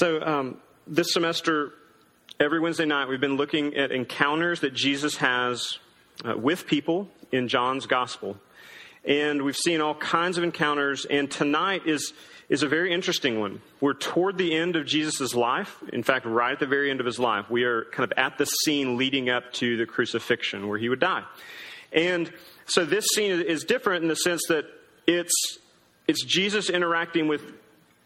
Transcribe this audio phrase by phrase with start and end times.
[0.00, 0.56] So, um,
[0.86, 1.74] this semester,
[2.40, 5.78] every Wednesday night, we've been looking at encounters that Jesus has
[6.24, 8.38] uh, with people in John's gospel.
[9.04, 12.14] And we've seen all kinds of encounters, and tonight is,
[12.48, 13.60] is a very interesting one.
[13.82, 15.76] We're toward the end of Jesus' life.
[15.92, 17.50] In fact, right at the very end of his life.
[17.50, 21.00] We are kind of at the scene leading up to the crucifixion where he would
[21.00, 21.24] die.
[21.92, 22.32] And
[22.64, 24.64] so this scene is different in the sense that
[25.06, 25.58] it's,
[26.08, 27.42] it's Jesus interacting with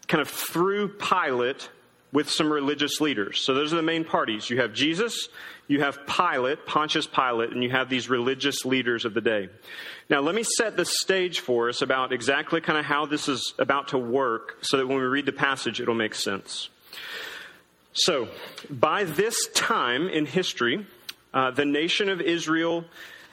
[0.09, 1.69] kind of through Pilate
[2.15, 3.41] with some religious leaders.
[3.41, 4.49] So those are the main parties.
[4.49, 5.27] You have Jesus,
[5.67, 9.49] you have Pilate, Pontius Pilate, and you have these religious leaders of the day.
[10.09, 13.53] Now, let me set the stage for us about exactly kind of how this is
[13.59, 16.69] about to work so that when we read the passage, it'll make sense.
[17.91, 18.29] So,
[18.69, 20.87] by this time in history,
[21.33, 22.85] uh, the nation of Israel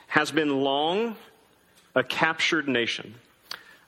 [0.09, 1.15] has been long
[1.95, 3.15] a captured nation.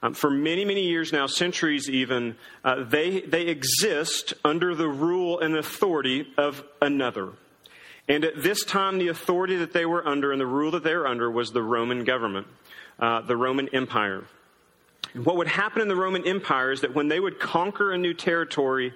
[0.04, 5.40] Um, for many, many years now, centuries even, uh, they, they exist under the rule
[5.40, 7.30] and authority of another.
[8.06, 10.95] And at this time, the authority that they were under and the rule that they
[10.95, 12.46] were under was the Roman government,
[12.98, 14.24] uh, the Roman Empire.
[15.14, 17.96] And what would happen in the Roman Empire is that when they would conquer a
[17.96, 18.92] new territory,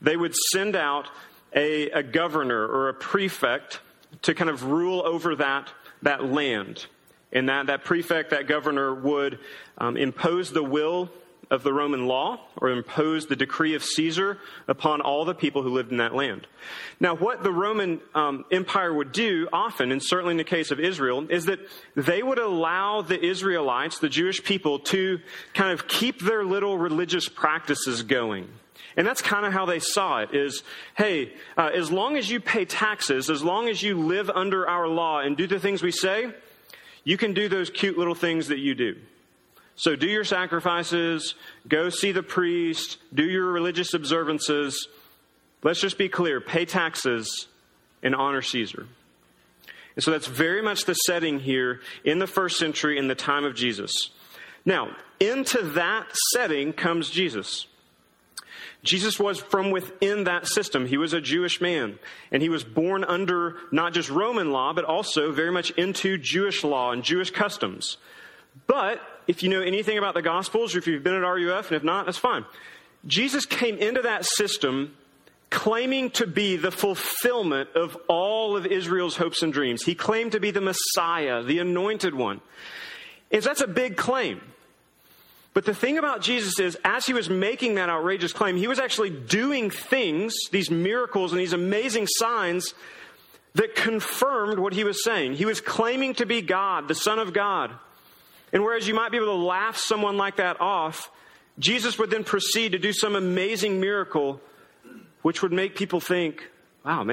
[0.00, 1.08] they would send out
[1.52, 3.80] a, a governor or a prefect
[4.22, 6.86] to kind of rule over that, that land
[7.34, 9.38] and that, that prefect, that governor would
[9.78, 11.10] um, impose the will
[11.50, 15.70] of the Roman law or impose the decree of Caesar upon all the people who
[15.70, 16.46] lived in that land.
[17.00, 20.80] Now, what the Roman um, Empire would do often, and certainly in the case of
[20.80, 21.60] Israel, is that
[21.94, 25.20] they would allow the Israelites, the Jewish people, to
[25.52, 28.48] kind of keep their little religious practices going.
[28.96, 30.62] And that's kind of how they saw it is,
[30.96, 34.86] hey, uh, as long as you pay taxes, as long as you live under our
[34.86, 36.32] law and do the things we say,
[37.04, 38.96] you can do those cute little things that you do.
[39.76, 41.34] So do your sacrifices,
[41.68, 44.88] go see the priest, do your religious observances.
[45.62, 47.48] Let's just be clear pay taxes
[48.02, 48.86] and honor Caesar.
[49.96, 53.44] And so that's very much the setting here in the first century in the time
[53.44, 53.92] of Jesus.
[54.64, 57.66] Now, into that setting comes Jesus.
[58.84, 60.86] Jesus was from within that system.
[60.86, 61.98] He was a Jewish man,
[62.30, 66.62] and he was born under not just Roman law, but also very much into Jewish
[66.62, 67.96] law and Jewish customs.
[68.66, 71.76] But if you know anything about the Gospels, or if you've been at RUF, and
[71.76, 72.44] if not, that's fine.
[73.06, 74.94] Jesus came into that system
[75.50, 79.84] claiming to be the fulfillment of all of Israel's hopes and dreams.
[79.84, 82.40] He claimed to be the Messiah, the anointed one.
[83.30, 84.40] And that's a big claim.
[85.54, 88.80] But the thing about Jesus is, as he was making that outrageous claim, he was
[88.80, 92.74] actually doing things, these miracles and these amazing signs
[93.54, 95.34] that confirmed what he was saying.
[95.34, 97.70] He was claiming to be God, the Son of God.
[98.52, 101.08] And whereas you might be able to laugh someone like that off,
[101.60, 104.40] Jesus would then proceed to do some amazing miracle,
[105.22, 106.50] which would make people think,
[106.84, 107.06] wow,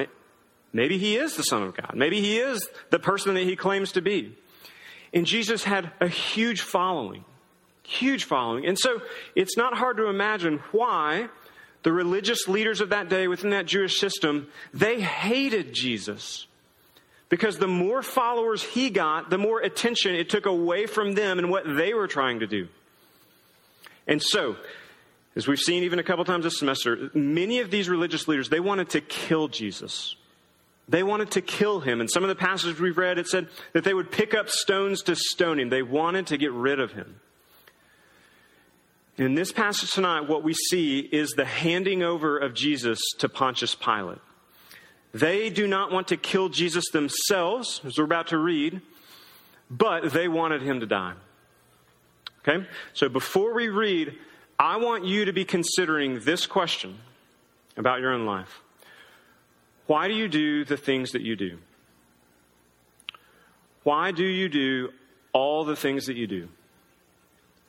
[0.72, 1.92] maybe he is the Son of God.
[1.94, 4.36] Maybe he is the person that he claims to be.
[5.14, 7.24] And Jesus had a huge following.
[7.84, 8.66] Huge following.
[8.66, 9.02] And so
[9.34, 11.28] it's not hard to imagine why
[11.82, 16.46] the religious leaders of that day within that Jewish system, they hated Jesus.
[17.28, 21.50] Because the more followers he got, the more attention it took away from them and
[21.50, 22.68] what they were trying to do.
[24.06, 24.56] And so,
[25.34, 28.60] as we've seen even a couple times this semester, many of these religious leaders, they
[28.60, 30.14] wanted to kill Jesus.
[30.88, 32.00] They wanted to kill him.
[32.00, 35.02] And some of the passages we've read, it said that they would pick up stones
[35.04, 35.70] to stone him.
[35.70, 37.20] They wanted to get rid of him.
[39.18, 43.74] In this passage tonight, what we see is the handing over of Jesus to Pontius
[43.74, 44.18] Pilate.
[45.12, 48.80] They do not want to kill Jesus themselves, as we're about to read,
[49.70, 51.12] but they wanted him to die.
[52.40, 52.66] Okay?
[52.94, 54.16] So before we read,
[54.58, 56.98] I want you to be considering this question
[57.76, 58.62] about your own life.
[59.86, 61.58] Why do you do the things that you do?
[63.82, 64.90] Why do you do
[65.34, 66.48] all the things that you do?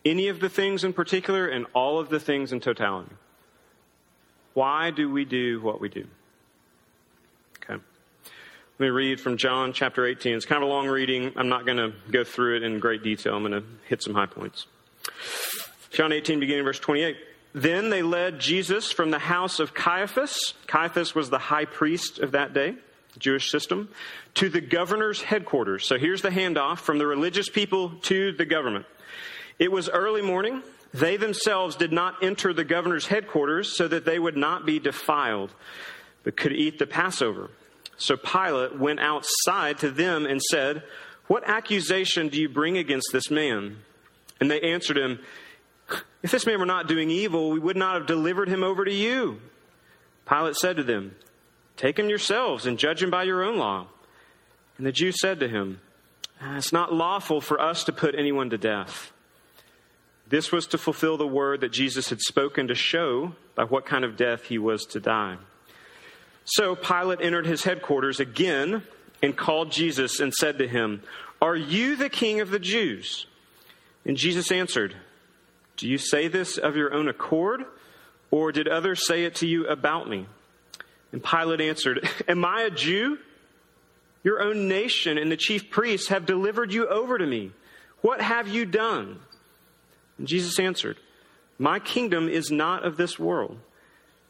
[0.05, 3.11] Any of the things in particular and all of the things in totality.
[4.53, 6.05] Why do we do what we do?
[7.63, 7.81] Okay.
[8.79, 10.35] Let me read from John chapter 18.
[10.35, 11.31] It's kind of a long reading.
[11.35, 13.35] I'm not going to go through it in great detail.
[13.35, 14.67] I'm going to hit some high points.
[15.91, 17.17] John 18, beginning verse 28.
[17.53, 20.55] Then they led Jesus from the house of Caiaphas.
[20.65, 22.75] Caiaphas was the high priest of that day,
[23.19, 23.89] Jewish system,
[24.35, 25.87] to the governor's headquarters.
[25.87, 28.87] So here's the handoff from the religious people to the government.
[29.59, 30.63] It was early morning.
[30.93, 35.51] They themselves did not enter the governor's headquarters so that they would not be defiled,
[36.23, 37.49] but could eat the Passover.
[37.97, 40.83] So Pilate went outside to them and said,
[41.27, 43.77] What accusation do you bring against this man?
[44.39, 45.19] And they answered him,
[46.21, 48.93] If this man were not doing evil, we would not have delivered him over to
[48.93, 49.39] you.
[50.27, 51.15] Pilate said to them,
[51.77, 53.87] Take him yourselves and judge him by your own law.
[54.77, 55.79] And the Jews said to him,
[56.41, 59.12] ah, It's not lawful for us to put anyone to death.
[60.33, 64.03] This was to fulfill the word that Jesus had spoken to show by what kind
[64.03, 65.37] of death he was to die.
[66.43, 68.81] So Pilate entered his headquarters again
[69.21, 71.03] and called Jesus and said to him,
[71.39, 73.27] Are you the king of the Jews?
[74.05, 74.95] And Jesus answered,
[75.77, 77.65] Do you say this of your own accord,
[78.31, 80.25] or did others say it to you about me?
[81.11, 83.19] And Pilate answered, Am I a Jew?
[84.23, 87.51] Your own nation and the chief priests have delivered you over to me.
[88.01, 89.19] What have you done?
[90.23, 90.95] And Jesus answered,
[91.59, 93.59] My kingdom is not of this world.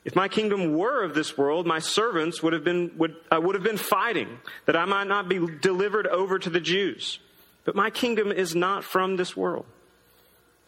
[0.04, 3.54] If my kingdom were of this world, my servants would have been, would, uh, would
[3.54, 7.20] have been fighting that I might not be delivered over to the Jews.
[7.64, 9.68] But my kingdom is not from this world.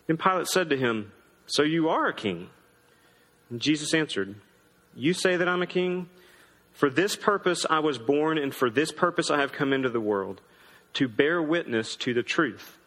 [0.06, 1.12] Then Pilate said to him,
[1.48, 2.52] So you are a king?
[3.50, 4.36] And Jesus answered,
[4.94, 6.08] You say that I'm a king?
[6.72, 10.00] For this purpose I was born, and for this purpose I have come into the
[10.00, 10.40] world,
[10.94, 12.78] to bear witness to the truth.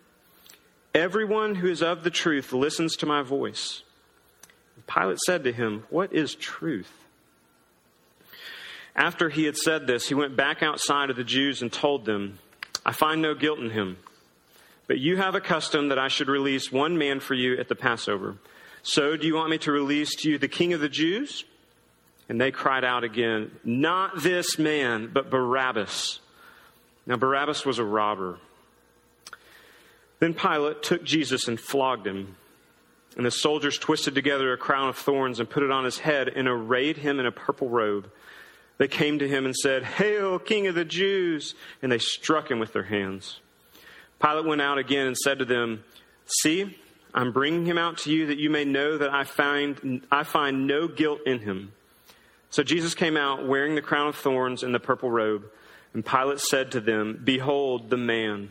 [0.94, 3.82] Everyone who is of the truth listens to my voice.
[4.86, 6.90] Pilate said to him, What is truth?
[8.96, 12.38] After he had said this, he went back outside of the Jews and told them,
[12.84, 13.98] I find no guilt in him.
[14.86, 17.74] But you have a custom that I should release one man for you at the
[17.74, 18.36] Passover.
[18.82, 21.44] So do you want me to release to you the king of the Jews?
[22.28, 26.20] And they cried out again, Not this man, but Barabbas.
[27.06, 28.38] Now, Barabbas was a robber.
[30.20, 32.36] Then Pilate took Jesus and flogged him.
[33.16, 36.28] And the soldiers twisted together a crown of thorns and put it on his head
[36.28, 38.10] and arrayed him in a purple robe.
[38.78, 41.54] They came to him and said, Hail, King of the Jews!
[41.82, 43.40] And they struck him with their hands.
[44.20, 45.82] Pilate went out again and said to them,
[46.26, 46.78] See,
[47.12, 50.66] I'm bringing him out to you that you may know that I find, I find
[50.66, 51.72] no guilt in him.
[52.50, 55.44] So Jesus came out wearing the crown of thorns and the purple robe.
[55.94, 58.50] And Pilate said to them, Behold the man.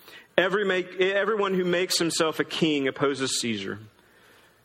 [0.37, 3.79] Every make, everyone who makes himself a king opposes Caesar.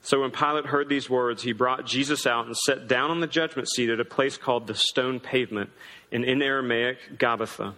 [0.03, 3.27] So when Pilate heard these words, he brought Jesus out and sat down on the
[3.27, 5.71] judgment seat at a place called the stone pavement,
[6.13, 7.75] and in Aramaic, Gabbatha.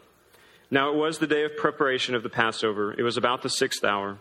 [0.71, 2.93] Now it was the day of preparation of the Passover.
[2.93, 4.19] It was about the sixth hour.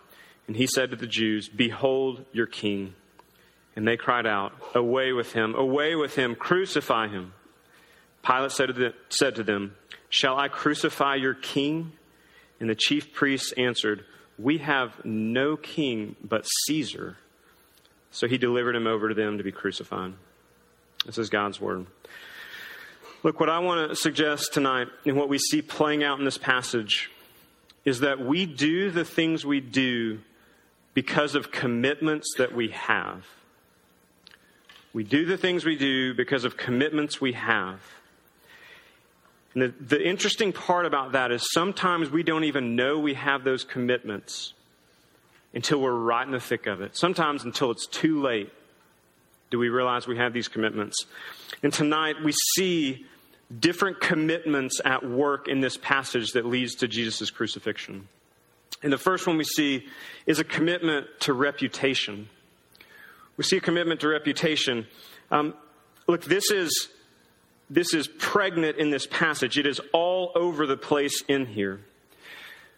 [0.48, 2.96] And he said to the Jews, Behold your king.
[3.76, 7.34] And they cried out, Away with him, away with him, crucify him.
[8.26, 8.52] Pilate
[9.10, 9.76] said to them,
[10.10, 11.92] Shall I crucify your king?
[12.60, 14.06] And the chief priests answered,
[14.38, 17.18] We have no king but Caesar.
[18.12, 20.14] So he delivered him over to them to be crucified.
[21.06, 21.86] This is God's word.
[23.24, 26.38] Look, what I want to suggest tonight and what we see playing out in this
[26.38, 27.12] passage
[27.84, 30.20] is that we do the things we do
[30.94, 33.26] because of commitments that we have.
[34.94, 37.80] We do the things we do because of commitments we have.
[39.58, 43.44] And the, the interesting part about that is sometimes we don't even know we have
[43.44, 44.54] those commitments
[45.52, 46.96] until we're right in the thick of it.
[46.96, 48.54] Sometimes until it's too late
[49.50, 51.08] do we realize we have these commitments.
[51.64, 53.08] And tonight we see
[53.60, 58.08] different commitments at work in this passage that leads to Jesus' crucifixion.
[58.84, 59.88] And the first one we see
[60.28, 62.30] is a commitment to reputation.
[63.38, 64.86] We see a commitment to reputation.
[65.32, 65.56] Um,
[66.06, 66.90] look, this is
[67.70, 69.58] this is pregnant in this passage.
[69.58, 71.82] It is all over the place in here.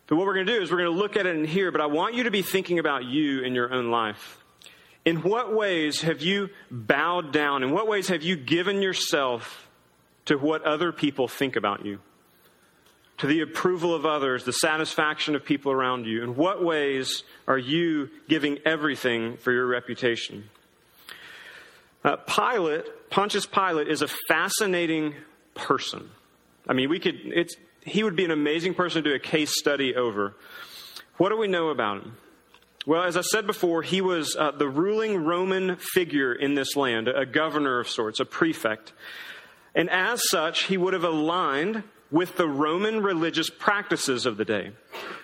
[0.08, 1.72] But what we're going to do is we're going to look at it in here,
[1.72, 4.44] but I want you to be thinking about you in your own life.
[5.06, 7.62] In what ways have you bowed down?
[7.62, 9.68] In what ways have you given yourself
[10.26, 12.00] to what other people think about you?
[13.20, 16.24] To the approval of others, the satisfaction of people around you?
[16.24, 20.50] In what ways are you giving everything for your reputation?
[22.04, 25.16] Uh, Pilate, Pontius Pilate, is a fascinating
[25.56, 26.10] person.
[26.68, 29.58] I mean, we could, it's, he would be an amazing person to do a case
[29.58, 30.36] study over.
[31.18, 32.18] What do we know about him?
[32.86, 37.08] Well, as I said before, he was uh, the ruling Roman figure in this land,
[37.08, 38.94] a governor of sorts, a prefect.
[39.76, 44.72] And as such, he would have aligned with the Roman religious practices of the day.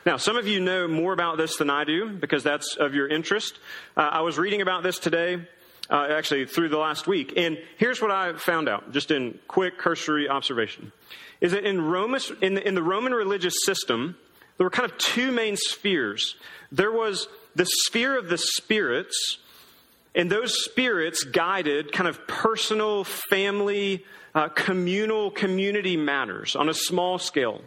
[0.05, 3.07] Now, some of you know more about this than I do because that's of your
[3.07, 3.57] interest.
[3.97, 5.47] Uh, I was reading about this today,
[5.89, 9.77] uh, actually through the last week, and here's what I found out, just in quick
[9.77, 10.91] cursory observation,
[11.41, 14.15] is that in, Romus, in, the, in the Roman religious system,
[14.57, 16.35] there were kind of two main spheres.
[16.71, 19.37] There was the sphere of the spirits,
[20.13, 27.17] and those spirits guided kind of personal, family, uh, communal, community matters on a small
[27.19, 27.61] scale.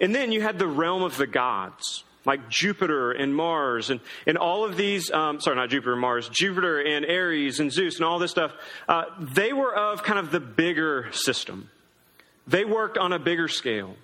[0.00, 4.36] And then you had the realm of the gods, like Jupiter and Mars, and, and
[4.36, 8.04] all of these, um, sorry, not Jupiter and Mars, Jupiter and Ares and Zeus and
[8.04, 8.52] all this stuff.
[8.88, 11.70] Uh, they were of kind of the bigger system.
[12.46, 13.96] They worked on a bigger scale.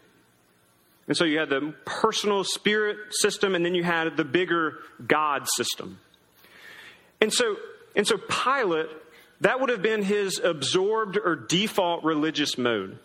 [1.06, 5.46] And so you had the personal spirit system, and then you had the bigger God
[5.48, 5.98] system.
[7.20, 7.56] And so,
[7.94, 8.88] and so Pilate,
[9.40, 12.98] that would have been his absorbed or default religious mode.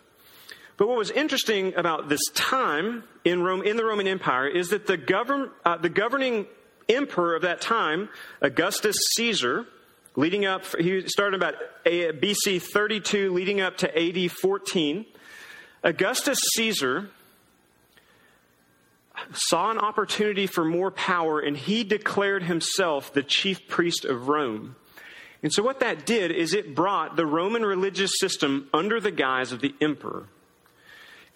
[0.80, 4.86] But what was interesting about this time in Rome, in the Roman Empire, is that
[4.86, 6.46] the, govern, uh, the governing
[6.88, 8.08] emperor of that time,
[8.40, 9.66] Augustus Caesar,
[10.16, 15.04] leading up, he started about BC 32, leading up to AD 14.
[15.84, 17.10] Augustus Caesar
[19.34, 24.76] saw an opportunity for more power and he declared himself the chief priest of Rome.
[25.42, 29.52] And so, what that did is it brought the Roman religious system under the guise
[29.52, 30.26] of the emperor.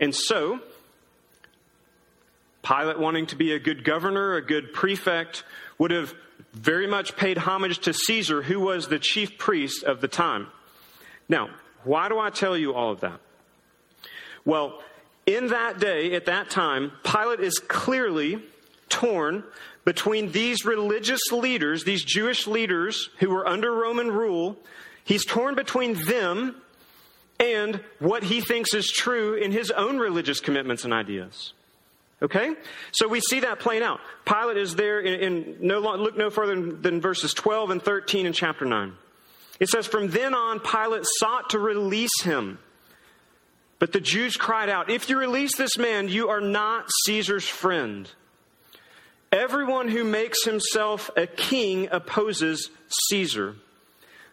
[0.01, 0.61] And so,
[2.63, 5.45] Pilate, wanting to be a good governor, a good prefect,
[5.79, 6.15] would have
[6.53, 10.49] very much paid homage to Caesar, who was the chief priest of the time.
[11.29, 11.51] Now,
[11.85, 13.21] why do I tell you all of that?
[14.45, 14.83] Well,
[15.27, 18.43] in that day, at that time, Pilate is clearly
[18.89, 19.43] torn
[19.85, 24.57] between these religious leaders, these Jewish leaders who were under Roman rule.
[25.05, 26.57] He's torn between them
[27.41, 31.53] and what he thinks is true in his own religious commitments and ideas.
[32.23, 32.55] Okay?
[32.93, 34.01] So we see that playing out.
[34.25, 38.27] Pilate is there in, in no, look no further than, than verses 12 and 13
[38.27, 38.93] in chapter 9.
[39.61, 42.59] It says, From then on, Pilate sought to release him
[43.85, 48.11] but the Jews cried out, If you release this man, you are not Caesar's friend.
[49.31, 52.71] Everyone who makes himself a king opposes
[53.11, 53.57] Caesar.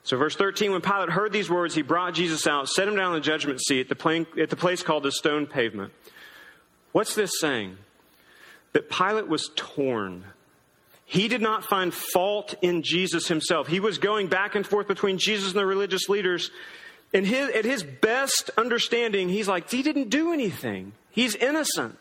[0.04, 3.08] So, verse 13, when Pilate heard these words, he brought Jesus out, set him down
[3.08, 5.94] on the judgment seat at the, plain, at the place called the stone pavement.
[6.92, 7.78] What's this saying?
[8.74, 10.24] That Pilate was torn.
[11.06, 13.68] He did not find fault in Jesus himself.
[13.68, 16.50] He was going back and forth between Jesus and the religious leaders,
[17.14, 20.94] And his, at his best understanding, he's like, he didn't do anything.
[21.12, 21.98] He's innocent.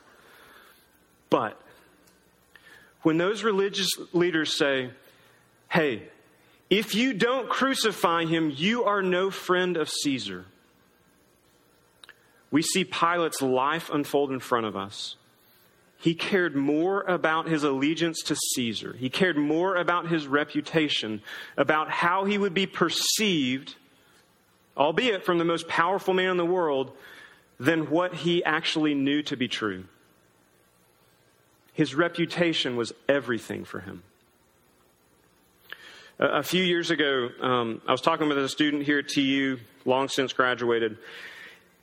[1.29, 1.61] But
[3.03, 4.91] when those religious leaders say,
[5.69, 6.05] hey,
[6.71, 10.47] if you don't crucify him, you are no friend of Caesar.
[12.51, 15.17] We see Pilate's life unfold in front of us.
[15.99, 18.95] He cared more about his allegiance to Caesar.
[18.99, 21.21] He cared more about his reputation,
[21.59, 23.75] about how he would be perceived
[24.81, 26.93] albeit from the most powerful man in the world,
[27.59, 29.85] than what he actually knew to be true.
[31.75, 34.03] His reputation was everything for him.
[36.23, 40.11] A, few years ago, um, I was talking with a student here at TU, long
[40.11, 40.99] since graduated,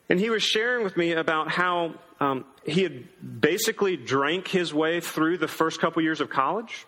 [0.10, 5.00] and he was sharing with me about how um, he had basically drank his way
[5.00, 6.86] through the first couple years of college.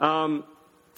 [0.00, 0.42] Um,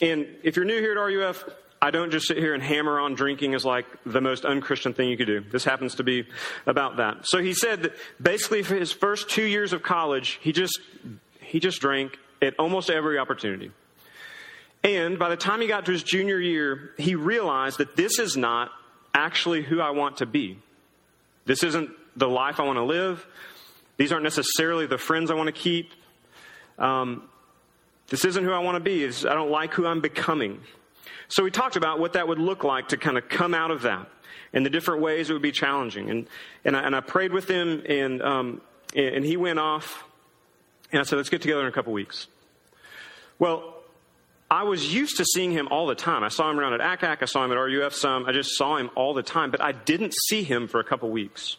[0.00, 1.44] and if you're new here at RUF,
[1.82, 5.10] I don't just sit here and hammer on drinking as like the most unchristian thing
[5.10, 5.40] you could do.
[5.40, 6.26] This happens to be
[6.66, 7.26] about that.
[7.26, 10.80] So he said that basically for his first two years of college, he just,
[11.40, 13.72] he just drank at almost every opportunity.
[14.86, 18.36] And by the time he got to his junior year, he realized that this is
[18.36, 18.70] not
[19.12, 20.60] actually who I want to be.
[21.44, 23.26] This isn't the life I want to live.
[23.96, 25.90] These aren't necessarily the friends I want to keep.
[26.78, 27.28] Um,
[28.10, 29.02] this isn't who I want to be.
[29.02, 30.60] It's, I don't like who I'm becoming.
[31.26, 33.82] So we talked about what that would look like to kind of come out of
[33.82, 34.08] that
[34.52, 36.10] and the different ways it would be challenging.
[36.10, 36.28] And,
[36.64, 38.60] and, I, and I prayed with him, and, um,
[38.94, 40.04] and he went off,
[40.92, 42.28] and I said, let's get together in a couple weeks.
[43.40, 43.75] Well,
[44.50, 46.22] I was used to seeing him all the time.
[46.22, 48.76] I saw him around at ACAC, I saw him at RUF some, I just saw
[48.76, 51.56] him all the time, but I didn't see him for a couple weeks.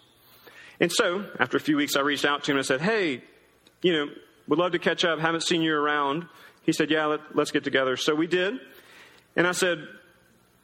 [0.79, 3.23] And so, after a few weeks, I reached out to him and I said, hey,
[3.81, 4.07] you know,
[4.47, 6.27] would love to catch up, haven't seen you around.
[6.63, 7.97] He said, yeah, let, us get together.
[7.97, 8.59] So we did.
[9.35, 9.87] And I said,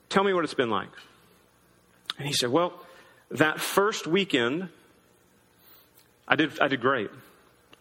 [0.09, 0.89] Tell me what it's been like.
[2.19, 2.73] And he said, Well,
[3.31, 4.69] that first weekend,
[6.27, 7.09] I did, I did great.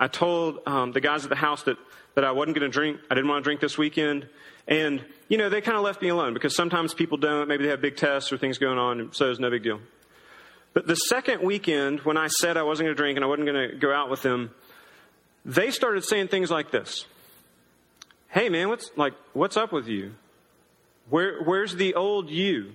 [0.01, 1.77] I told um, the guys at the house that,
[2.15, 3.01] that I wasn't going to drink.
[3.11, 4.27] I didn't want to drink this weekend.
[4.69, 7.49] And, you know, they kind of left me alone because sometimes people don't.
[7.49, 9.81] Maybe they have big tests or things going on, so it's no big deal.
[10.75, 13.47] But the second weekend, when I said I wasn't going to drink and I wasn't
[13.47, 14.51] going to go out with them,
[15.45, 17.07] they started saying things like this
[18.29, 20.15] Hey, man, what's, like, what's up with you?
[21.11, 22.73] Where, where's the old you?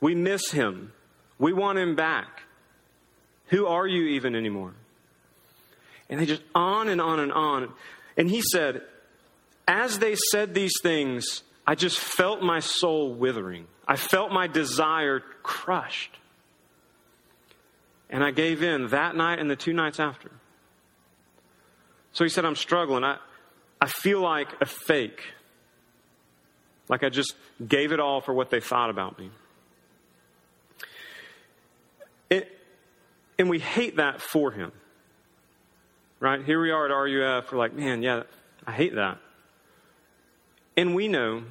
[0.00, 0.92] We miss him.
[1.38, 2.42] We want him back.
[3.46, 4.74] Who are you even anymore?
[6.10, 7.72] And they just on and on and on.
[8.16, 8.82] And he said,
[9.66, 13.66] as they said these things, I just felt my soul withering.
[13.86, 16.18] I felt my desire crushed.
[18.10, 20.30] And I gave in that night and the two nights after.
[22.12, 23.04] So he said, I'm struggling.
[23.04, 23.16] I,
[23.80, 25.22] I feel like a fake.
[26.88, 27.34] Like I just
[27.66, 29.30] gave it all for what they thought about me.
[32.28, 32.50] It,
[33.38, 34.72] and we hate that for him.
[36.22, 36.44] Right?
[36.44, 37.50] Here we are at RUF.
[37.50, 38.22] We're like, man, yeah,
[38.64, 39.18] I hate that.
[40.76, 41.42] And we know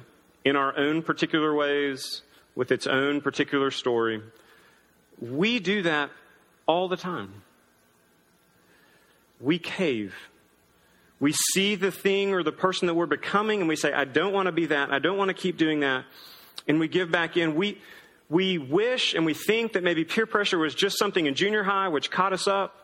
[0.46, 2.22] in our own particular ways,
[2.54, 4.22] with its own particular story,
[5.20, 6.08] we do that
[6.66, 7.42] all the time.
[9.42, 10.14] We cave.
[11.20, 14.32] We see the thing or the person that we're becoming and we say, I don't
[14.32, 14.90] want to be that.
[14.90, 16.06] I don't want to keep doing that.
[16.66, 17.56] And we give back in.
[17.56, 17.76] We,
[18.30, 21.88] we wish and we think that maybe peer pressure was just something in junior high
[21.88, 22.81] which caught us up.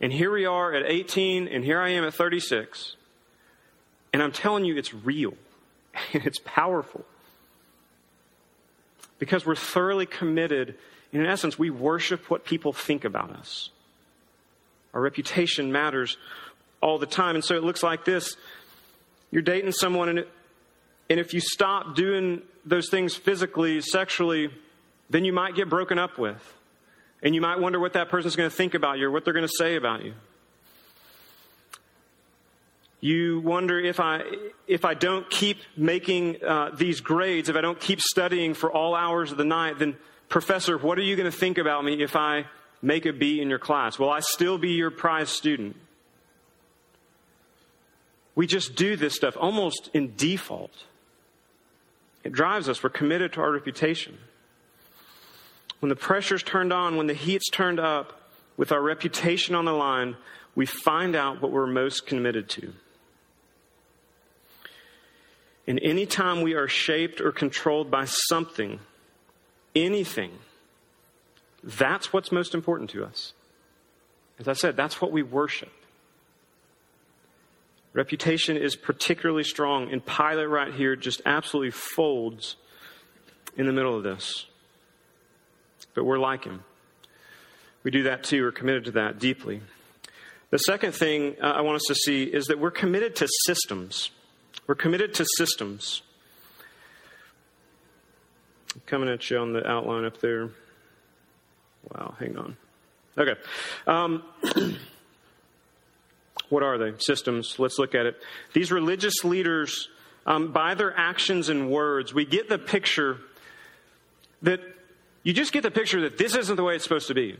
[0.00, 2.96] And here we are at 18, and here I am at 36.
[4.12, 5.34] And I'm telling you, it's real
[6.12, 7.04] and it's powerful.
[9.18, 10.76] Because we're thoroughly committed
[11.12, 13.70] in essence, we worship what people think about us.
[14.92, 16.16] Our reputation matters
[16.80, 17.36] all the time.
[17.36, 18.36] And so it looks like this
[19.30, 20.24] you're dating someone, and,
[21.10, 24.50] and if you stop doing those things physically, sexually,
[25.10, 26.54] then you might get broken up with.
[27.22, 29.34] And you might wonder what that person's going to think about you or what they're
[29.34, 30.14] going to say about you.
[33.00, 34.22] You wonder if I,
[34.66, 38.94] if I don't keep making uh, these grades, if I don't keep studying for all
[38.94, 39.96] hours of the night, then
[40.28, 42.46] Professor, what are you going to think about me if I
[42.82, 43.98] make a B in your class?
[43.98, 45.76] Will I still be your prize student?
[48.34, 50.72] We just do this stuff almost in default.
[52.24, 52.82] It drives us.
[52.82, 54.18] We're committed to our reputation.
[55.80, 58.20] When the pressure's turned on, when the heat's turned up,
[58.56, 60.16] with our reputation on the line,
[60.54, 62.72] we find out what we're most committed to.
[65.66, 68.80] And any time we are shaped or controlled by something,
[69.74, 70.30] anything,
[71.62, 73.32] that's what's most important to us.
[74.38, 75.72] As I said, that's what we worship.
[77.92, 82.56] Reputation is particularly strong, and Pilate right here just absolutely folds
[83.56, 84.46] in the middle of this.
[85.96, 86.62] But we're like him.
[87.82, 88.42] We do that too.
[88.42, 89.62] We're committed to that deeply.
[90.50, 94.10] The second thing uh, I want us to see is that we're committed to systems.
[94.68, 96.02] We're committed to systems
[98.84, 100.50] coming at you on the outline up there.
[101.90, 102.56] Wow, hang on.
[103.16, 103.40] Okay.
[103.86, 104.22] Um,
[106.50, 106.92] what are they?
[106.98, 107.58] Systems.
[107.58, 108.20] Let's look at it.
[108.52, 109.88] These religious leaders,
[110.26, 113.18] um, by their actions and words, we get the picture
[114.42, 114.60] that
[115.26, 117.36] you just get the picture that this isn't the way it's supposed to be.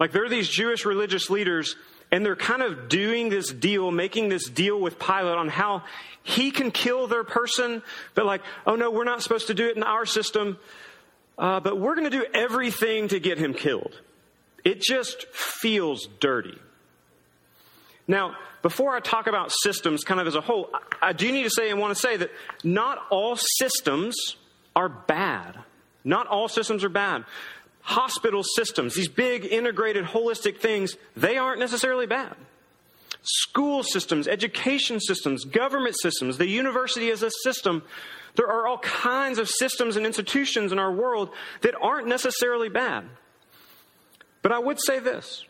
[0.00, 1.76] Like there are these Jewish religious leaders,
[2.10, 5.84] and they're kind of doing this deal, making this deal with Pilate on how
[6.24, 7.80] he can kill their person,
[8.16, 10.58] but like, oh no, we're not supposed to do it in our system,
[11.38, 13.92] uh, but we're going to do everything to get him killed.
[14.64, 16.58] It just feels dirty.
[18.08, 21.50] Now, before I talk about systems kind of as a whole, I do need to
[21.50, 22.32] say and want to say that
[22.64, 24.16] not all systems
[24.74, 25.56] are bad.
[26.04, 27.24] Not all systems are bad.
[27.82, 32.36] Hospital systems, these big integrated holistic things, they aren't necessarily bad
[33.22, 37.82] school systems, education systems, government systems, the university as a system.
[38.34, 43.04] There are all kinds of systems and institutions in our world that aren't necessarily bad.
[44.42, 45.44] But I would say this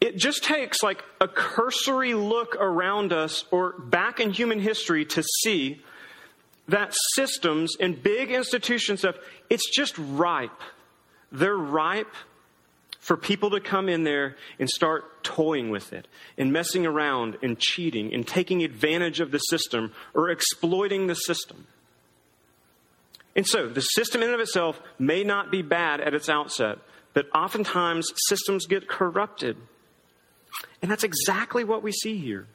[0.00, 5.24] it just takes like a cursory look around us or back in human history to
[5.42, 5.82] see
[6.68, 9.16] that systems and big institutions stuff,
[9.48, 10.60] it's just ripe.
[11.30, 12.12] They're ripe
[12.98, 17.58] for people to come in there and start toying with it and messing around and
[17.58, 21.66] cheating and taking advantage of the system or exploiting the system.
[23.36, 26.78] And so, the system in and of itself may not be bad at its outset,
[27.12, 29.56] but oftentimes systems get corrupted.
[30.82, 32.46] And that's exactly what we see here.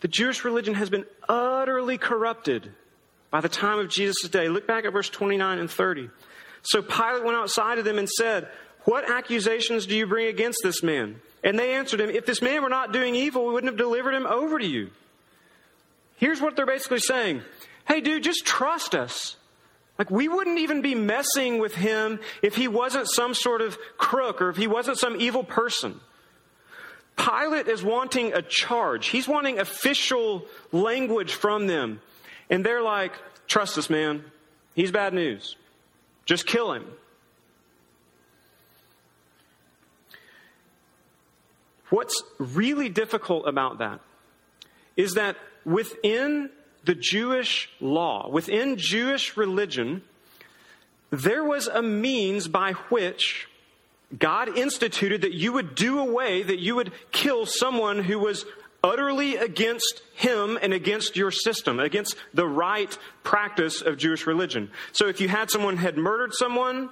[0.00, 2.70] The Jewish religion has been utterly corrupted
[3.34, 4.46] by the time of Jesus' day.
[4.48, 6.08] Look back at verse 29 and 30.
[6.62, 8.46] So Pilate went outside of them and said,
[8.84, 11.20] What accusations do you bring against this man?
[11.42, 14.14] And they answered him, If this man were not doing evil, we wouldn't have delivered
[14.14, 14.90] him over to you.
[16.14, 17.42] Here's what they're basically saying
[17.88, 19.34] Hey, dude, just trust us.
[19.98, 24.42] Like, we wouldn't even be messing with him if he wasn't some sort of crook
[24.42, 25.98] or if he wasn't some evil person.
[27.16, 29.08] Pilate is wanting a charge.
[29.08, 32.00] He's wanting official language from them.
[32.50, 33.12] And they're like,
[33.46, 34.24] trust us, man.
[34.74, 35.56] He's bad news.
[36.26, 36.86] Just kill him.
[41.90, 44.00] What's really difficult about that
[44.96, 46.50] is that within
[46.84, 50.02] the Jewish law, within Jewish religion,
[51.10, 53.46] there was a means by which
[54.16, 58.44] God instituted that you would do away, that you would kill someone who was
[58.84, 64.70] utterly against him and against your system, against the right practice of Jewish religion.
[64.92, 66.90] So if you had someone had murdered someone,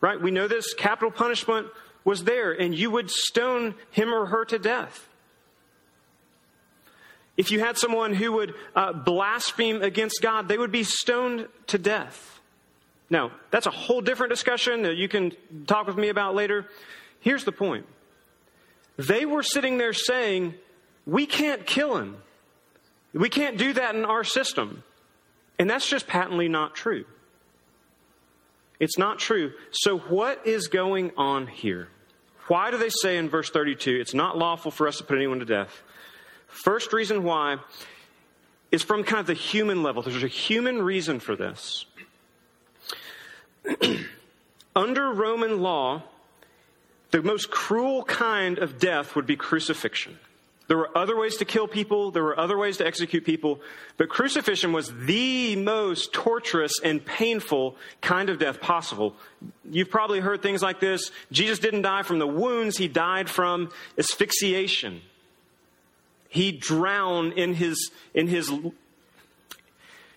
[0.00, 1.68] right, we know this, capital punishment
[2.02, 5.06] was there, and you would stone him or her to death.
[7.36, 11.78] If you had someone who would uh, blaspheme against God, they would be stoned to
[11.78, 12.40] death.
[13.10, 15.32] Now, that's a whole different discussion that you can
[15.66, 16.66] talk with me about later.
[17.20, 17.86] Here's the point
[18.96, 20.54] they were sitting there saying,
[21.06, 22.16] We can't kill him.
[23.12, 24.82] We can't do that in our system.
[25.58, 27.04] And that's just patently not true.
[28.80, 29.52] It's not true.
[29.70, 31.88] So, what is going on here?
[32.48, 35.38] Why do they say in verse 32 it's not lawful for us to put anyone
[35.38, 35.82] to death?
[36.48, 37.58] First reason why
[38.70, 40.02] is from kind of the human level.
[40.02, 41.86] There's a human reason for this.
[44.76, 46.02] Under Roman law,
[47.12, 50.18] the most cruel kind of death would be crucifixion.
[50.74, 53.60] There were other ways to kill people, there were other ways to execute people,
[53.96, 59.14] but crucifixion was the most torturous and painful kind of death possible.
[59.70, 63.70] You've probably heard things like this Jesus didn't die from the wounds, he died from
[63.96, 65.00] asphyxiation.
[66.28, 68.50] He drowned in his, in his,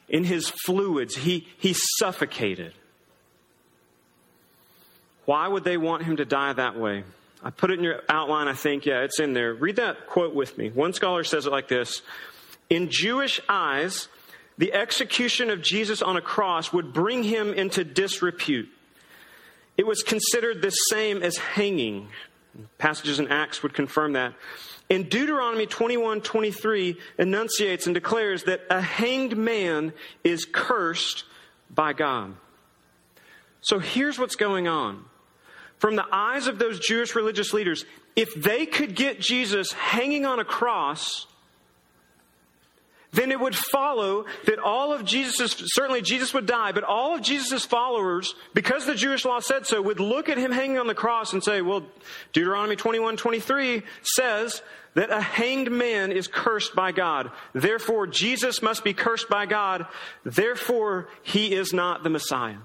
[0.09, 2.73] in his fluids, he, he suffocated.
[5.25, 7.03] Why would they want him to die that way?
[7.43, 8.85] I put it in your outline, I think.
[8.85, 9.53] Yeah, it's in there.
[9.53, 10.69] Read that quote with me.
[10.69, 12.01] One scholar says it like this
[12.69, 14.07] In Jewish eyes,
[14.57, 18.69] the execution of Jesus on a cross would bring him into disrepute.
[19.77, 22.09] It was considered the same as hanging.
[22.79, 24.33] Passages in Acts would confirm that.
[24.89, 31.25] In Deuteronomy 21 23 enunciates and declares that a hanged man is cursed
[31.69, 32.35] by God.
[33.61, 35.05] So here's what's going on
[35.77, 37.85] from the eyes of those Jewish religious leaders,
[38.15, 41.27] if they could get Jesus hanging on a cross,
[43.13, 47.21] then it would follow that all of Jesus' certainly Jesus would die, but all of
[47.21, 50.95] Jesus' followers, because the Jewish law said so, would look at him hanging on the
[50.95, 51.83] cross and say, Well,
[52.33, 54.61] Deuteronomy 21 23 says
[54.95, 57.31] that a hanged man is cursed by God.
[57.53, 59.85] Therefore, Jesus must be cursed by God.
[60.25, 62.57] Therefore, he is not the Messiah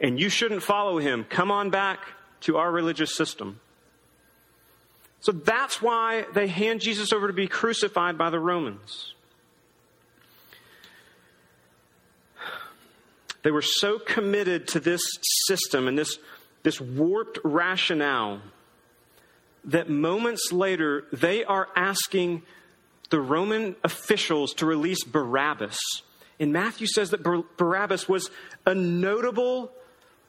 [0.00, 1.24] and you shouldn't follow him.
[1.24, 2.00] Come on back
[2.40, 3.60] to our religious system.
[5.20, 9.14] So that's why they hand Jesus over to be crucified by the Romans.
[13.42, 15.00] They were so committed to this
[15.46, 16.18] system and this,
[16.62, 18.40] this warped rationale
[19.64, 22.42] that moments later they are asking
[23.10, 25.78] the Roman officials to release Barabbas.
[26.40, 28.30] And Matthew says that Barabbas was
[28.66, 29.72] a notable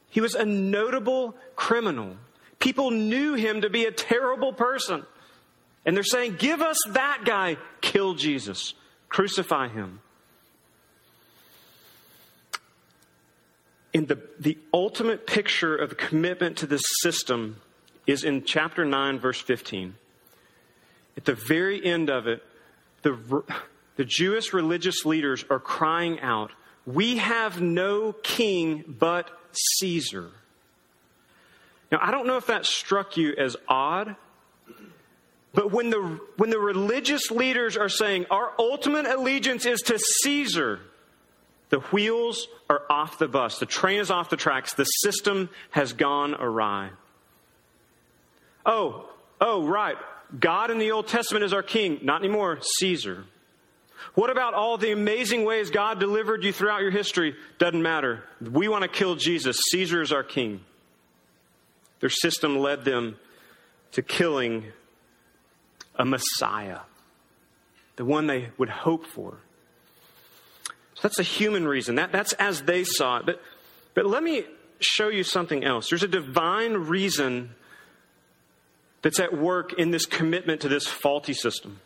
[0.10, 2.18] he was a notable criminal.
[2.60, 5.06] People knew him to be a terrible person.
[5.86, 8.74] And they're saying, Give us that guy, kill Jesus,
[9.08, 10.02] crucify him.
[13.94, 17.60] And the, the ultimate picture of commitment to this system
[18.06, 19.96] is in chapter 9, verse 15.
[21.18, 22.44] At the very end of it,
[23.02, 23.44] the,
[23.96, 26.52] the Jewish religious leaders are crying out,
[26.86, 29.32] We have no king but
[29.78, 30.32] Caesar.
[31.92, 34.16] Now, I don't know if that struck you as odd,
[35.54, 40.80] but when the, when the religious leaders are saying our ultimate allegiance is to Caesar,
[41.70, 43.60] the wheels are off the bus.
[43.60, 44.74] The train is off the tracks.
[44.74, 46.90] The system has gone awry.
[48.66, 49.10] Oh,
[49.42, 49.98] oh, right.
[50.38, 52.00] God in the Old Testament is our king.
[52.04, 52.60] Not anymore.
[52.62, 53.26] Caesar.
[54.16, 57.36] What about all the amazing ways God delivered you throughout your history?
[57.58, 58.24] Doesn't matter.
[58.42, 59.58] We want to kill Jesus.
[59.72, 60.62] Caesar is our king.
[62.00, 63.18] Their system led them
[63.92, 64.66] to killing
[65.96, 66.80] a Messiah,
[67.98, 69.38] the one they would hope for.
[70.96, 71.96] So that's a human reason.
[71.96, 73.26] That, that's as they saw it.
[73.26, 73.42] But,
[73.94, 74.44] but let me
[74.80, 75.90] show you something else.
[75.90, 77.56] There's a divine reason
[79.02, 81.80] that's at work in this commitment to this faulty system.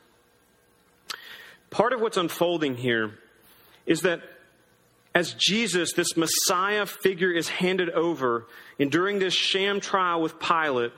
[1.73, 3.15] Part of what's unfolding here
[3.87, 4.21] is that
[5.15, 8.45] as Jesus, this Messiah figure, is handed over,
[8.79, 10.91] and during this sham trial with Pilate,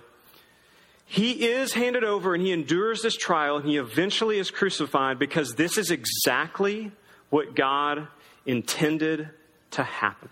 [1.05, 5.53] he is handed over and he endures this trial and he eventually is crucified because
[5.53, 6.91] this is exactly
[7.29, 8.09] what God
[8.45, 9.29] intended
[9.71, 10.29] to happen.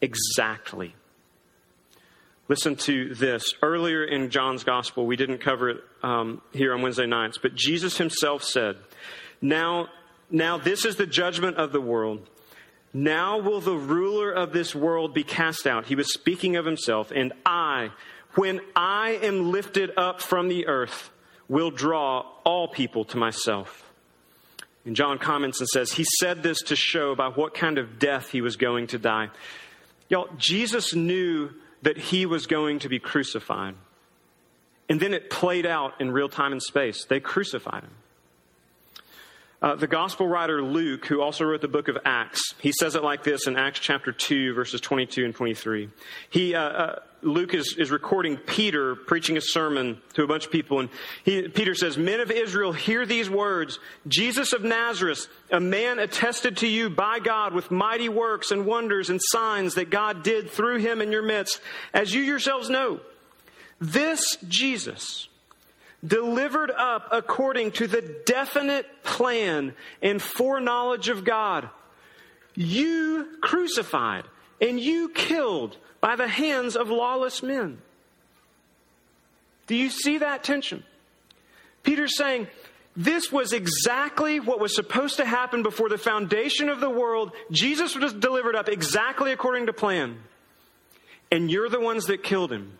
[0.00, 0.96] Exactly.
[2.50, 3.54] Listen to this.
[3.62, 7.96] Earlier in John's gospel, we didn't cover it um, here on Wednesday nights, but Jesus
[7.96, 8.74] himself said,
[9.40, 9.86] Now,
[10.32, 12.28] now this is the judgment of the world.
[12.92, 15.86] Now will the ruler of this world be cast out.
[15.86, 17.90] He was speaking of himself, and I,
[18.34, 21.12] when I am lifted up from the earth,
[21.48, 23.88] will draw all people to myself.
[24.84, 28.30] And John comments and says, He said this to show by what kind of death
[28.30, 29.28] he was going to die.
[30.08, 31.50] Y'all, Jesus knew
[31.82, 33.74] that he was going to be crucified.
[34.88, 37.04] And then it played out in real time and space.
[37.04, 37.92] They crucified him.
[39.62, 43.04] Uh, the gospel writer Luke, who also wrote the book of Acts, he says it
[43.04, 45.90] like this in Acts chapter 2, verses 22 and 23.
[46.30, 50.52] He, uh, uh, Luke is, is recording Peter preaching a sermon to a bunch of
[50.52, 50.88] people, and
[51.24, 53.78] he, Peter says, Men of Israel, hear these words
[54.08, 59.10] Jesus of Nazareth, a man attested to you by God with mighty works and wonders
[59.10, 61.60] and signs that God did through him in your midst,
[61.92, 63.00] as you yourselves know.
[63.80, 65.28] This Jesus,
[66.06, 71.68] delivered up according to the definite plan and foreknowledge of God.
[72.54, 74.24] You crucified
[74.60, 77.78] and you killed by the hands of lawless men.
[79.66, 80.84] Do you see that tension?
[81.82, 82.48] Peter's saying,
[82.96, 87.32] this was exactly what was supposed to happen before the foundation of the world.
[87.50, 90.18] Jesus was delivered up exactly according to plan.
[91.30, 92.78] And you're the ones that killed him.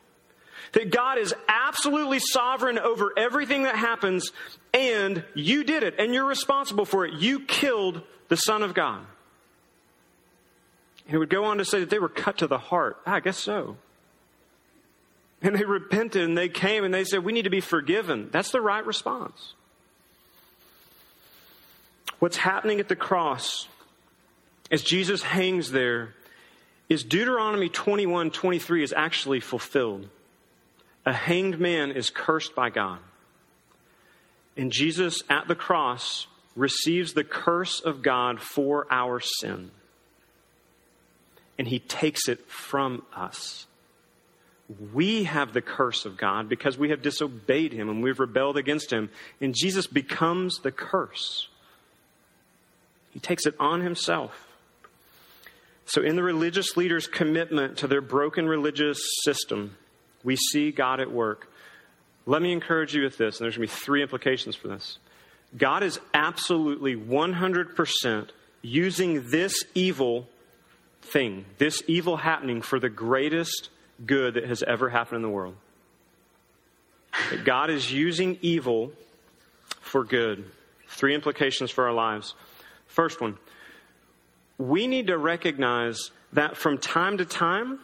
[0.72, 4.30] That God is absolutely sovereign over everything that happens,
[4.74, 7.14] and you did it, and you're responsible for it.
[7.14, 9.04] You killed the Son of God.
[11.10, 12.98] It would go on to say that they were cut to the heart.
[13.06, 13.76] Ah, I guess so.
[15.42, 18.28] And they repented and they came and they said, We need to be forgiven.
[18.30, 19.54] That's the right response.
[22.20, 23.66] What's happening at the cross
[24.70, 26.14] as Jesus hangs there
[26.88, 30.08] is Deuteronomy 21 23 is actually fulfilled.
[31.06, 32.98] A hanged man is cursed by God.
[34.56, 39.70] And Jesus at the cross receives the curse of God for our sin.
[41.60, 43.66] And he takes it from us.
[44.94, 48.90] We have the curse of God because we have disobeyed him and we've rebelled against
[48.90, 49.10] him.
[49.42, 51.48] And Jesus becomes the curse.
[53.10, 54.48] He takes it on himself.
[55.84, 59.76] So, in the religious leaders' commitment to their broken religious system,
[60.24, 61.52] we see God at work.
[62.24, 64.96] Let me encourage you with this, and there's going to be three implications for this.
[65.58, 68.30] God is absolutely 100%
[68.62, 70.26] using this evil
[71.02, 73.70] thing, this evil happening, for the greatest
[74.04, 75.56] good that has ever happened in the world.
[77.30, 78.92] That God is using evil
[79.80, 80.44] for good.
[80.88, 82.34] Three implications for our lives.
[82.86, 83.38] First one,
[84.58, 87.80] we need to recognize that from time to time,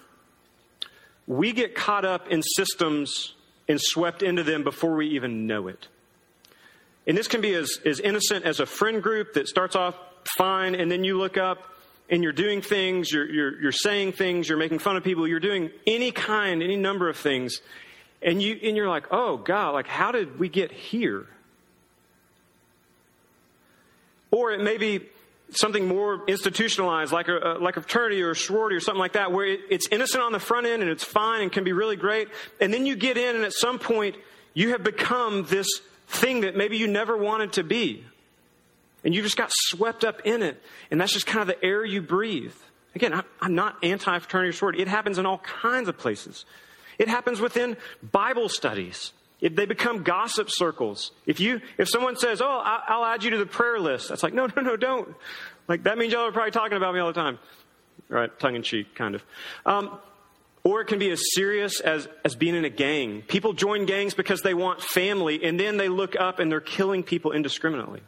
[1.26, 3.34] we get caught up in systems
[3.68, 5.88] and swept into them before we even know it.
[7.06, 9.96] And this can be as, as innocent as a friend group that starts off
[10.36, 11.58] fine, and then you look up
[12.08, 15.40] and you're doing things, you're, you're, you're saying things, you're making fun of people, you're
[15.40, 17.60] doing any kind, any number of things,
[18.22, 21.26] and, you, and you're like, oh, God, like, how did we get here?
[24.30, 25.00] Or it may be
[25.50, 29.32] something more institutionalized, like a, like a fraternity or a sorority or something like that,
[29.32, 31.96] where it, it's innocent on the front end and it's fine and can be really
[31.96, 32.28] great.
[32.60, 34.16] And then you get in, and at some point,
[34.54, 35.68] you have become this
[36.08, 38.04] thing that maybe you never wanted to be.
[39.06, 40.60] And you just got swept up in it.
[40.90, 42.52] And that's just kind of the air you breathe.
[42.96, 44.82] Again, I'm not anti fraternity or sorority.
[44.82, 46.44] It happens in all kinds of places.
[46.98, 49.12] It happens within Bible studies.
[49.40, 51.12] If they become gossip circles.
[51.24, 54.34] If you, if someone says, "Oh, I'll add you to the prayer list," that's like,
[54.34, 55.14] no, no, no, don't.
[55.68, 57.38] Like that means y'all are probably talking about me all the time,
[58.08, 58.36] right?
[58.40, 59.22] Tongue in cheek, kind of.
[59.64, 60.00] Um,
[60.64, 63.22] or it can be as serious as, as being in a gang.
[63.28, 67.04] People join gangs because they want family, and then they look up and they're killing
[67.04, 68.00] people indiscriminately.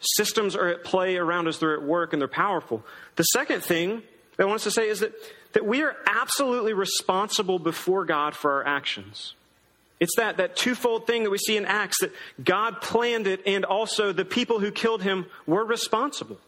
[0.00, 2.84] Systems are at play around us, they're at work, and they're powerful.
[3.16, 4.02] The second thing
[4.36, 5.12] that I want us to say is that,
[5.54, 9.34] that we are absolutely responsible before God for our actions.
[10.00, 13.64] It's that, that twofold thing that we see in Acts that God planned it and
[13.64, 16.38] also the people who killed him were responsible.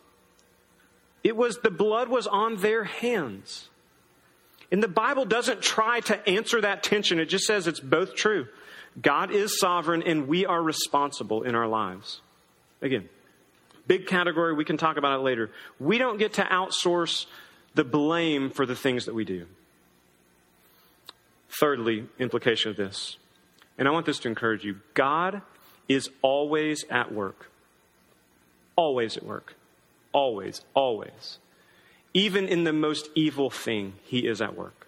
[1.24, 3.68] It was the blood was on their hands.
[4.70, 7.18] And the Bible doesn't try to answer that tension.
[7.18, 8.46] It just says it's both true.
[9.00, 12.20] God is sovereign and we are responsible in our lives.
[12.80, 13.08] Again,
[13.90, 15.50] big category, we can talk about it later.
[15.80, 17.26] We don't get to outsource
[17.74, 19.46] the blame for the things that we do.
[21.58, 23.16] Thirdly, implication of this,
[23.76, 25.42] and I want this to encourage you God
[25.88, 27.50] is always at work.
[28.76, 29.54] Always at work.
[30.12, 31.40] Always, always.
[32.14, 34.86] Even in the most evil thing, He is at work.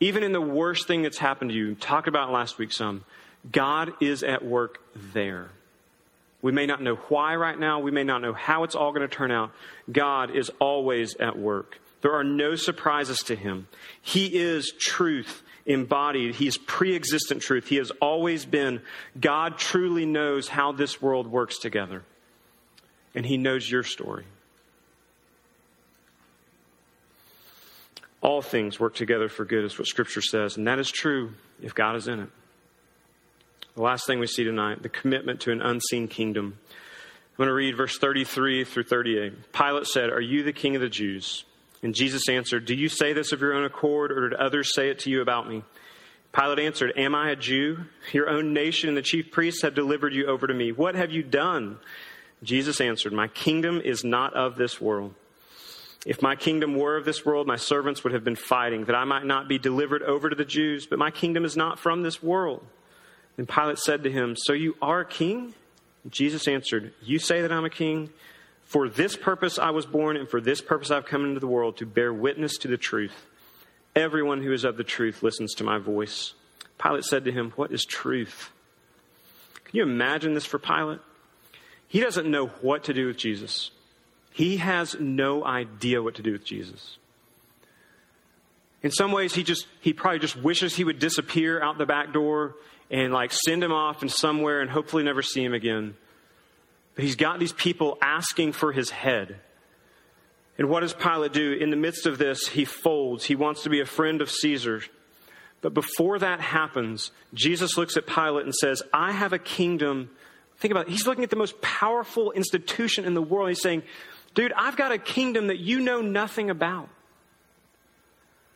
[0.00, 3.04] Even in the worst thing that's happened to you, talked about last week some,
[3.52, 5.50] God is at work there.
[6.44, 7.80] We may not know why right now.
[7.80, 9.52] We may not know how it's all going to turn out.
[9.90, 11.80] God is always at work.
[12.02, 13.66] There are no surprises to him.
[14.02, 16.34] He is truth embodied.
[16.34, 17.68] He is pre existent truth.
[17.68, 18.82] He has always been.
[19.18, 22.02] God truly knows how this world works together.
[23.14, 24.26] And he knows your story.
[28.20, 30.58] All things work together for good, is what Scripture says.
[30.58, 32.28] And that is true if God is in it.
[33.74, 36.58] The last thing we see tonight the commitment to an unseen kingdom.
[36.70, 39.52] I'm going to read verse 33 through 38.
[39.52, 41.44] Pilate said, Are you the king of the Jews?
[41.82, 44.90] And Jesus answered, Do you say this of your own accord, or did others say
[44.90, 45.64] it to you about me?
[46.32, 47.86] Pilate answered, Am I a Jew?
[48.12, 50.70] Your own nation and the chief priests have delivered you over to me.
[50.70, 51.78] What have you done?
[52.44, 55.14] Jesus answered, My kingdom is not of this world.
[56.06, 59.04] If my kingdom were of this world, my servants would have been fighting, that I
[59.04, 60.86] might not be delivered over to the Jews.
[60.86, 62.64] But my kingdom is not from this world.
[63.36, 65.54] Then Pilate said to him, So you are king?
[66.08, 68.10] Jesus answered, You say that I'm a king.
[68.64, 71.76] For this purpose I was born, and for this purpose I've come into the world
[71.78, 73.26] to bear witness to the truth.
[73.94, 76.34] Everyone who is of the truth listens to my voice.
[76.82, 78.50] Pilate said to him, What is truth?
[79.64, 81.00] Can you imagine this for Pilate?
[81.88, 83.70] He doesn't know what to do with Jesus.
[84.32, 86.98] He has no idea what to do with Jesus.
[88.82, 92.12] In some ways, he just, he probably just wishes he would disappear out the back
[92.12, 92.56] door
[92.90, 95.94] and like send him off and somewhere and hopefully never see him again.
[96.94, 99.40] But he's got these people asking for his head.
[100.56, 101.52] And what does Pilate do?
[101.52, 103.24] In the midst of this, he folds.
[103.24, 104.82] He wants to be a friend of Caesar.
[105.60, 110.10] But before that happens, Jesus looks at Pilate and says, I have a kingdom.
[110.58, 110.92] Think about it.
[110.92, 113.48] He's looking at the most powerful institution in the world.
[113.48, 113.82] He's saying,
[114.34, 116.88] Dude, I've got a kingdom that you know nothing about.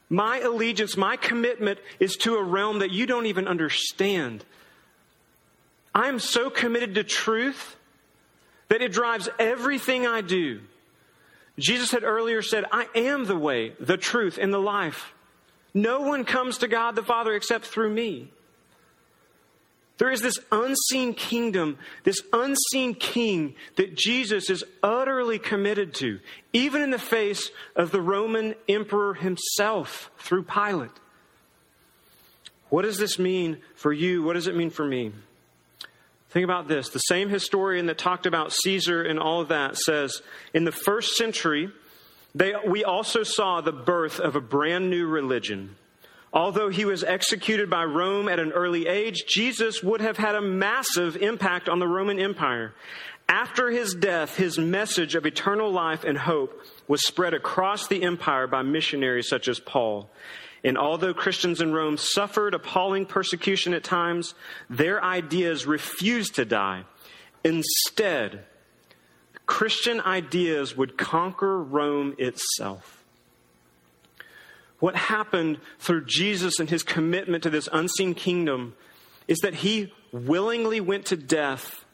[0.08, 4.44] My allegiance, my commitment is to a realm that you don't even understand.
[5.94, 7.76] I am so committed to truth
[8.68, 10.60] that it drives everything I do.
[11.58, 15.12] Jesus had earlier said, I am the way, the truth, and the life.
[15.74, 18.30] No one comes to God the Father except through me.
[19.98, 26.20] There is this unseen kingdom, this unseen king that Jesus is utterly committed to,
[26.52, 30.90] even in the face of the Roman emperor himself through Pilate.
[32.68, 34.22] What does this mean for you?
[34.22, 35.12] What does it mean for me?
[36.30, 36.90] Think about this.
[36.90, 41.16] The same historian that talked about Caesar and all of that says in the first
[41.16, 41.70] century,
[42.34, 45.76] they, we also saw the birth of a brand new religion.
[46.32, 50.42] Although he was executed by Rome at an early age, Jesus would have had a
[50.42, 52.74] massive impact on the Roman Empire.
[53.28, 58.46] After his death, his message of eternal life and hope was spread across the empire
[58.46, 60.10] by missionaries such as Paul.
[60.64, 64.34] And although Christians in Rome suffered appalling persecution at times,
[64.68, 66.84] their ideas refused to die.
[67.44, 68.44] Instead,
[69.46, 72.97] Christian ideas would conquer Rome itself.
[74.80, 78.74] What happened through Jesus and his commitment to this unseen kingdom
[79.26, 81.84] is that he willingly went to death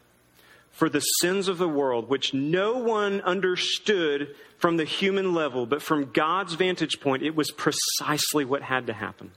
[0.71, 5.83] for the sins of the world, which no one understood from the human level, but
[5.83, 9.31] from God's vantage point, it was precisely what had to happen.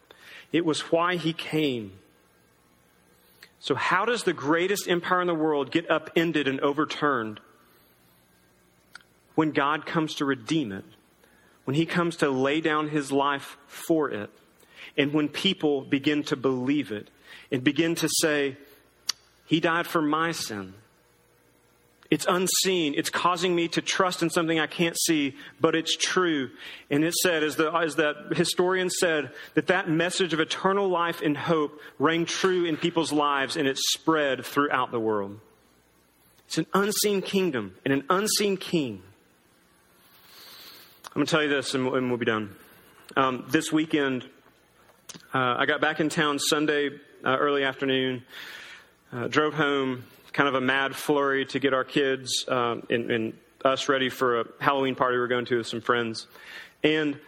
[0.51, 1.91] It was why he came.
[3.59, 7.39] So, how does the greatest empire in the world get upended and overturned?
[9.35, 10.85] When God comes to redeem it,
[11.67, 14.29] when he comes to lay down his life for it,
[14.97, 17.09] and when people begin to believe it
[17.51, 18.55] and begin to say,
[19.47, 20.75] He died for my sin.
[22.09, 22.93] It's unseen.
[22.95, 26.51] It's causing me to trust in something I can't see, but it's true.
[26.89, 31.21] And it said, as, the, as that historian said, that that message of eternal life
[31.21, 35.37] and hope rang true in people's lives and it spread throughout the world.
[36.47, 39.03] It's an unseen kingdom and an unseen king.
[41.17, 42.55] I'm going to tell you this and we'll be done.
[43.15, 44.23] Um, this weekend,
[45.33, 46.91] uh, I got back in town Sunday
[47.25, 48.21] uh, early afternoon.
[49.11, 53.33] Uh, drove home, kind of a mad flurry to get our kids uh, and, and,
[53.65, 56.27] us ready for a Halloween party we're going to with some friends.
[56.83, 57.19] And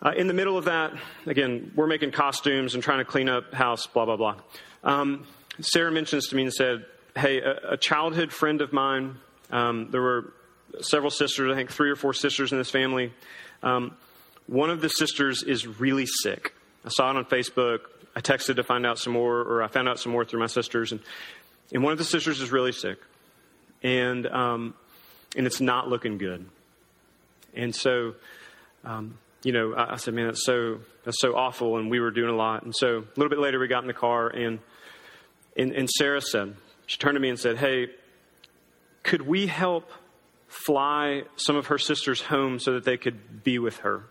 [0.00, 0.92] uh, in the middle of that,
[1.26, 4.36] again, we're making costumes and trying to clean up house, blah, blah, blah.
[4.84, 5.26] Um,
[5.60, 9.16] Sarah mentions to me and said, Hey, a, a childhood friend of mine,
[9.50, 10.34] um, there were
[10.80, 13.12] several sisters, I think three or four sisters in this family.
[13.62, 13.96] Um,
[14.46, 16.54] one of the sisters is really sick.
[16.84, 17.80] I saw it on Facebook.
[18.14, 20.46] I texted to find out some more, or I found out some more through my
[20.46, 20.92] sisters.
[20.92, 21.00] And,
[21.72, 22.98] and one of the sisters is really sick.
[23.82, 24.74] And, um,
[25.36, 26.46] and it's not looking good.
[27.54, 28.14] And so,
[28.84, 31.78] um, you know, I, I, said, man, that's so, that's so awful.
[31.78, 32.62] And we were doing a lot.
[32.62, 34.58] And so a little bit later, we got in the car, and,
[35.56, 36.54] and, and Sarah said,
[36.86, 37.88] she turned to me and said, hey,
[39.02, 39.90] could we help
[40.64, 44.04] fly some of her sisters home so that they could be with her?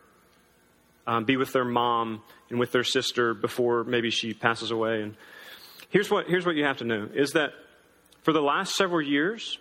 [1.06, 5.02] um, be with their mom and with their sister before maybe she passes away.
[5.02, 5.16] And
[5.90, 7.54] here's what, here's what you have to know is that
[8.22, 9.58] for the last several years,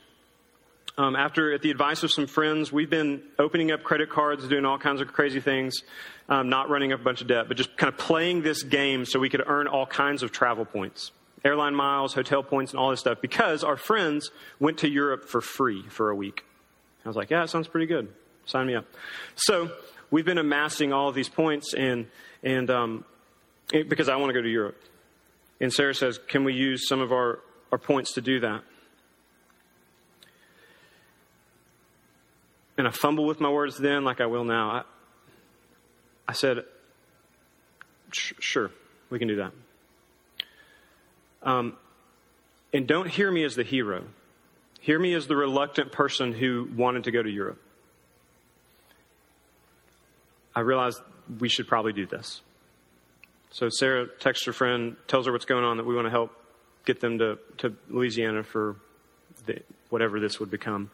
[0.99, 4.65] um, after, at the advice of some friends, we've been opening up credit cards, doing
[4.65, 5.83] all kinds of crazy things,
[6.29, 9.05] um, not running up a bunch of debt, but just kind of playing this game
[9.07, 11.13] so we could earn all kinds of travel points
[11.45, 14.31] airline miles, hotel points, and all this stuff because our friends
[14.61, 16.45] went to Europe for free for a week.
[17.05, 18.13] I was like, yeah, that sounds pretty good.
[18.47, 18.87] Sign me up.
[19.35, 19.71] So
[20.11, 22.07] we've been amassing all of these points, and
[22.43, 23.05] and um,
[23.71, 24.81] because I want to go to Europe.
[25.61, 27.41] And Sarah says, "Can we use some of our
[27.71, 28.63] our points to do that?"
[32.79, 34.71] And I fumble with my words then, like I will now.
[34.71, 34.83] I,
[36.29, 36.65] I said,
[38.13, 38.71] "Sure,
[39.11, 39.53] we can do that."
[41.43, 41.77] Um,
[42.73, 44.05] and don't hear me as the hero.
[44.83, 47.63] Hear me as the reluctant person who wanted to go to Europe.
[50.57, 51.01] I realized
[51.39, 52.41] we should probably do this.
[53.51, 56.33] So Sarah texts her friend, tells her what's going on, that we want to help
[56.85, 58.75] get them to, to Louisiana for
[59.47, 60.91] the, whatever this would become.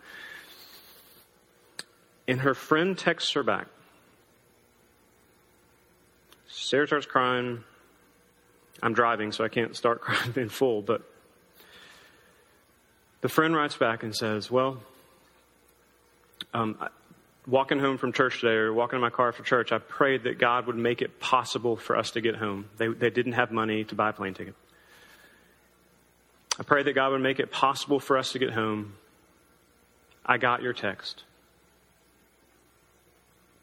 [2.28, 3.68] And her friend texts her back.
[6.47, 7.64] Sarah starts crying.
[8.82, 11.11] I'm driving, so I can't start crying in full, but
[13.20, 14.78] the friend writes back and says, Well,
[16.54, 16.78] um,
[17.46, 20.38] walking home from church today or walking in my car for church, I prayed that
[20.38, 22.66] God would make it possible for us to get home.
[22.76, 24.54] They, they didn't have money to buy a plane ticket.
[26.58, 28.94] I prayed that God would make it possible for us to get home.
[30.26, 31.22] I got your text.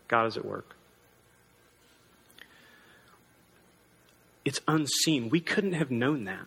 [0.08, 0.76] God is at work.
[4.46, 5.30] It's unseen.
[5.30, 6.46] We couldn't have known that.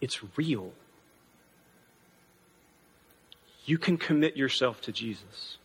[0.00, 0.72] It's real
[3.70, 5.58] you can commit yourself to Jesus.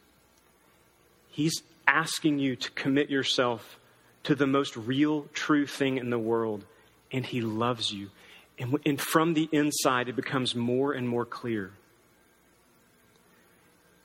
[1.29, 3.79] He's asking you to commit yourself
[4.23, 6.65] to the most real, true thing in the world,
[7.11, 8.11] and He loves you.
[8.59, 11.71] And, and from the inside, it becomes more and more clear.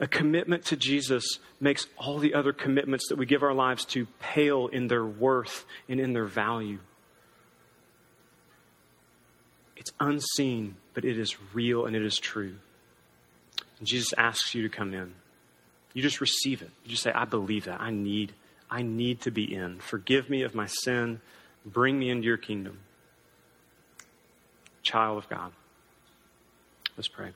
[0.01, 4.07] A commitment to Jesus makes all the other commitments that we give our lives to
[4.19, 6.79] pale in their worth and in their value.
[9.81, 12.55] It's unseen, but it is real and it is true.
[13.79, 15.15] And Jesus asks you to come in.
[15.95, 16.71] You just receive it.
[16.85, 17.81] You just say, I believe that.
[17.81, 18.33] I need,
[18.71, 19.79] I need to be in.
[19.79, 21.23] Forgive me of my sin.
[21.65, 22.79] Bring me into your kingdom.
[24.83, 25.53] Child of God.
[26.97, 27.31] Let's pray.